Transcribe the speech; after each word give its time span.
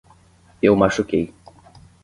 Eu 0.63 0.75
machuquei 0.75 1.31